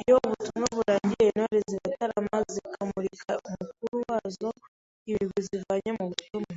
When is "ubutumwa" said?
0.26-0.66